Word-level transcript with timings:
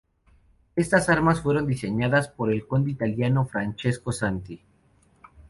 Estas 0.75 1.09
armas 1.09 1.41
fueron 1.41 1.67
diseñadas 1.67 2.27
por 2.27 2.51
el 2.51 2.65
conde 2.65 2.89
italiano 2.89 3.45
Francesco 3.45 4.11
Santi. 4.11 4.59